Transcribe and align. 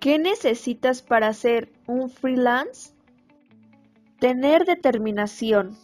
¿Qué 0.00 0.16
necesitas 0.20 1.02
para 1.02 1.32
ser 1.32 1.72
un 1.88 2.08
freelance? 2.08 2.92
Tener 4.20 4.64
determinación. 4.64 5.76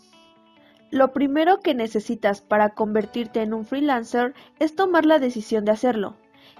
Lo 0.92 1.12
primero 1.12 1.58
que 1.58 1.74
necesitas 1.74 2.40
para 2.40 2.70
convertirte 2.70 3.42
en 3.42 3.52
un 3.52 3.64
freelancer 3.64 4.32
es 4.60 4.76
tomar 4.76 5.04
la 5.04 5.18
decisión 5.18 5.64
de 5.64 5.72
hacerlo. 5.72 6.14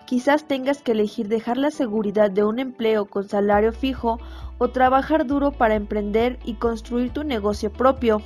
Quizás 0.04 0.48
tengas 0.48 0.82
que 0.82 0.93
elegir 0.93 1.29
dejar 1.29 1.57
la 1.57 1.71
seguridad 1.71 2.29
de 2.29 2.43
un 2.43 2.59
empleo 2.59 3.07
con 3.07 3.29
salario 3.29 3.73
fijo 3.73 4.18
o 4.59 4.71
trabajar 4.71 5.25
duro 5.25 5.52
para 5.52 5.77
emprender 5.77 6.41
y 6.45 6.55
construir 6.55 7.12
tu 7.12 7.23
negocio 7.23 7.73
propio. 7.73 8.21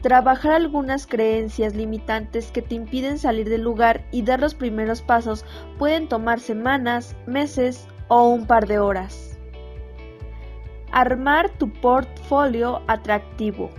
Trabajar 0.00 0.52
algunas 0.52 1.08
creencias 1.08 1.74
limitantes 1.74 2.52
que 2.52 2.62
te 2.62 2.76
impiden 2.76 3.18
salir 3.18 3.48
del 3.48 3.62
lugar 3.62 4.04
y 4.12 4.22
dar 4.22 4.38
los 4.38 4.54
primeros 4.54 5.02
pasos 5.02 5.44
pueden 5.76 6.08
tomar 6.08 6.38
semanas, 6.38 7.16
meses 7.26 7.88
o 8.14 8.24
un 8.28 8.46
par 8.46 8.66
de 8.66 8.78
horas. 8.78 9.38
Armar 10.90 11.48
tu 11.48 11.72
portfolio 11.72 12.82
atractivo. 12.86 13.70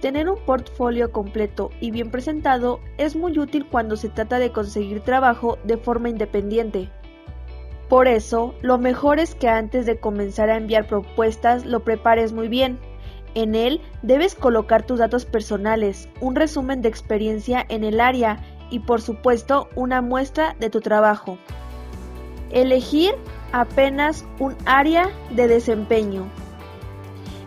Tener 0.00 0.28
un 0.28 0.44
portfolio 0.44 1.12
completo 1.12 1.70
y 1.80 1.92
bien 1.92 2.10
presentado 2.10 2.80
es 2.98 3.14
muy 3.14 3.38
útil 3.38 3.64
cuando 3.64 3.94
se 3.94 4.08
trata 4.08 4.40
de 4.40 4.50
conseguir 4.50 5.02
trabajo 5.02 5.56
de 5.62 5.76
forma 5.76 6.08
independiente. 6.08 6.90
Por 7.88 8.08
eso, 8.08 8.56
lo 8.60 8.76
mejor 8.76 9.20
es 9.20 9.36
que 9.36 9.48
antes 9.48 9.86
de 9.86 10.00
comenzar 10.00 10.50
a 10.50 10.56
enviar 10.56 10.88
propuestas 10.88 11.64
lo 11.64 11.84
prepares 11.84 12.32
muy 12.32 12.48
bien. 12.48 12.80
En 13.36 13.54
él 13.54 13.80
debes 14.02 14.34
colocar 14.34 14.84
tus 14.84 14.98
datos 14.98 15.26
personales, 15.26 16.08
un 16.20 16.34
resumen 16.34 16.82
de 16.82 16.88
experiencia 16.88 17.64
en 17.68 17.84
el 17.84 18.00
área 18.00 18.42
y 18.68 18.80
por 18.80 19.00
supuesto 19.00 19.68
una 19.76 20.02
muestra 20.02 20.56
de 20.58 20.70
tu 20.70 20.80
trabajo. 20.80 21.38
Elegir 22.54 23.16
apenas 23.50 24.24
un 24.38 24.54
área 24.64 25.10
de 25.30 25.48
desempeño. 25.48 26.30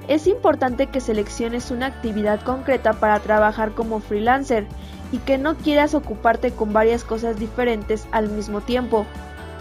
Es 0.10 0.28
importante 0.28 0.88
que 0.88 1.00
selecciones 1.00 1.72
una 1.72 1.86
actividad 1.86 2.42
concreta 2.42 2.92
para 2.92 3.22
trabajar 3.22 3.72
como 3.72 4.02
freelancer 4.02 4.68
y 5.14 5.20
que 5.20 5.38
no 5.38 5.56
quieras 5.56 5.94
ocuparte 5.94 6.52
con 6.52 6.74
varias 6.74 7.06
cosas 7.06 7.40
diferentes 7.40 8.06
al 8.12 8.28
mismo 8.28 8.60
tiempo. 8.60 9.06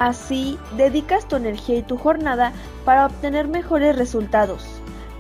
Así, 0.01 0.59
dedicas 0.77 1.29
tu 1.29 1.37
energía 1.37 1.77
y 1.77 1.83
tu 1.85 1.97
jornada 1.97 2.53
para 2.85 3.07
obtener 3.07 3.47
mejores 3.47 3.95
resultados. 3.95 4.67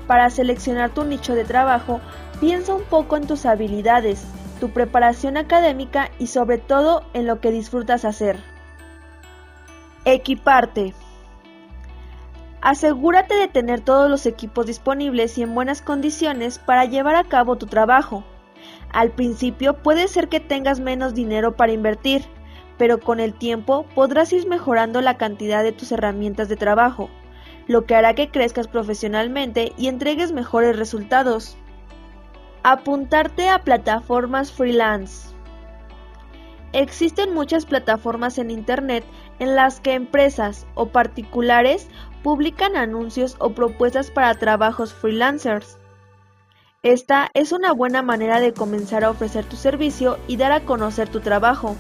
Para 0.08 0.28
seleccionar 0.30 0.90
tu 0.90 1.04
nicho 1.04 1.36
de 1.36 1.44
trabajo, 1.44 2.00
piensa 2.40 2.74
un 2.74 2.82
poco 2.82 3.16
en 3.16 3.28
tus 3.28 3.46
habilidades, 3.46 4.24
tu 4.58 4.70
preparación 4.70 5.36
académica 5.36 6.10
y 6.18 6.26
sobre 6.26 6.58
todo 6.58 7.04
en 7.14 7.28
lo 7.28 7.40
que 7.40 7.52
disfrutas 7.52 8.04
hacer. 8.04 8.55
Equiparte. 10.08 10.94
Asegúrate 12.60 13.34
de 13.34 13.48
tener 13.48 13.80
todos 13.80 14.08
los 14.08 14.24
equipos 14.24 14.64
disponibles 14.64 15.36
y 15.36 15.42
en 15.42 15.52
buenas 15.52 15.82
condiciones 15.82 16.60
para 16.60 16.84
llevar 16.84 17.16
a 17.16 17.24
cabo 17.24 17.56
tu 17.56 17.66
trabajo. 17.66 18.22
Al 18.92 19.10
principio 19.10 19.82
puede 19.82 20.06
ser 20.06 20.28
que 20.28 20.38
tengas 20.38 20.78
menos 20.78 21.12
dinero 21.12 21.56
para 21.56 21.72
invertir, 21.72 22.22
pero 22.78 23.00
con 23.00 23.18
el 23.18 23.34
tiempo 23.34 23.84
podrás 23.96 24.32
ir 24.32 24.46
mejorando 24.46 25.00
la 25.00 25.16
cantidad 25.16 25.64
de 25.64 25.72
tus 25.72 25.90
herramientas 25.90 26.48
de 26.48 26.54
trabajo, 26.54 27.10
lo 27.66 27.84
que 27.84 27.96
hará 27.96 28.14
que 28.14 28.30
crezcas 28.30 28.68
profesionalmente 28.68 29.72
y 29.76 29.88
entregues 29.88 30.30
mejores 30.30 30.76
resultados. 30.76 31.56
Apuntarte 32.62 33.48
a 33.48 33.58
plataformas 33.58 34.52
freelance. 34.52 35.35
Existen 36.76 37.32
muchas 37.32 37.64
plataformas 37.64 38.36
en 38.36 38.50
Internet 38.50 39.02
en 39.38 39.56
las 39.56 39.80
que 39.80 39.94
empresas 39.94 40.66
o 40.74 40.88
particulares 40.88 41.88
publican 42.22 42.76
anuncios 42.76 43.34
o 43.38 43.54
propuestas 43.54 44.10
para 44.10 44.34
trabajos 44.34 44.92
freelancers. 44.92 45.78
Esta 46.82 47.30
es 47.32 47.52
una 47.52 47.72
buena 47.72 48.02
manera 48.02 48.40
de 48.40 48.52
comenzar 48.52 49.04
a 49.04 49.10
ofrecer 49.10 49.46
tu 49.46 49.56
servicio 49.56 50.18
y 50.28 50.36
dar 50.36 50.52
a 50.52 50.66
conocer 50.66 51.08
tu 51.08 51.20
trabajo. 51.20 51.76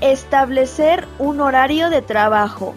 Establecer 0.00 1.06
un 1.20 1.40
horario 1.40 1.88
de 1.88 2.02
trabajo. 2.02 2.74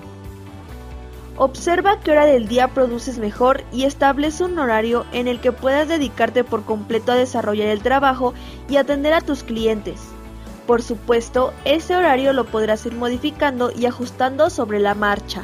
Observa 1.38 2.00
qué 2.00 2.12
hora 2.12 2.28
del 2.28 2.48
día 2.48 2.68
produces 2.68 3.18
mejor 3.18 3.64
y 3.72 3.86
establece 3.86 4.44
un 4.44 4.60
horario 4.60 5.08
en 5.12 5.28
el 5.28 5.42
que 5.42 5.52
puedas 5.52 5.88
dedicarte 5.88 6.44
por 6.44 6.64
completo 6.64 7.12
a 7.12 7.16
desarrollar 7.16 7.70
el 7.70 7.82
trabajo 7.82 8.36
y 8.70 8.76
atender 8.76 9.16
a 9.16 9.22
tus 9.22 9.42
clientes. 9.42 10.00
Por 10.68 10.82
supuesto, 10.82 11.54
ese 11.66 11.96
horario 11.96 12.34
lo 12.34 12.46
podrás 12.46 12.86
ir 12.86 12.94
modificando 12.96 13.72
y 13.72 13.86
ajustando 13.86 14.50
sobre 14.50 14.80
la 14.80 14.96
marcha. 14.96 15.44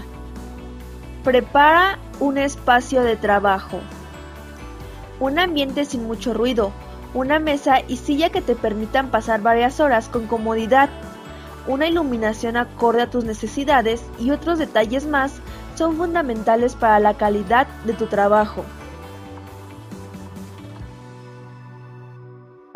Prepara 1.24 2.00
un 2.19 2.38
espacio 2.38 3.02
de 3.02 3.16
trabajo. 3.16 3.80
Un 5.19 5.40
ambiente 5.40 5.85
sin 5.85 6.07
mucho 6.07 6.34
ruido, 6.34 6.72
una 7.13 7.40
mesa 7.40 7.81
y 7.88 7.97
silla 7.97 8.30
que 8.30 8.41
te 8.41 8.56
permitan 8.56 9.12
pasar 9.12 9.41
varias 9.41 9.80
horas 9.80 10.07
con 10.07 10.28
comodidad 10.28 10.90
una 11.69 11.88
iluminación 11.88 12.57
acorde 12.57 13.03
a 13.03 13.09
tus 13.12 13.25
necesidades 13.25 14.01
y 14.18 14.31
otros 14.31 14.57
detalles 14.57 15.06
más 15.06 15.34
son 15.75 15.97
fundamentales 15.97 16.74
para 16.74 17.00
la 17.00 17.13
calidad 17.13 17.68
de 17.86 17.94
tu 17.94 18.07
trabajo. 18.07 18.66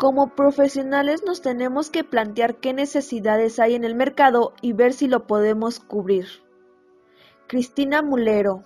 Como 0.04 0.34
profesionales 0.34 1.22
nos 1.24 1.40
tenemos 1.40 1.88
que 1.88 2.04
plantear 2.04 2.56
qué 2.56 2.74
necesidades 2.74 3.58
hay 3.58 3.74
en 3.74 3.84
el 3.84 3.94
mercado 3.94 4.52
y 4.60 4.74
ver 4.74 4.92
si 4.92 5.08
lo 5.08 5.26
podemos 5.26 5.80
cubrir. 5.80 6.26
Cristina 7.46 8.02
Mulero 8.02 8.64